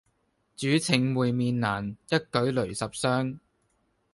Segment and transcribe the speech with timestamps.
[0.57, 3.37] 主稱會面難，一舉累十觴。